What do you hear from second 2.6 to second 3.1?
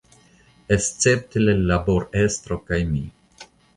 kaj mi.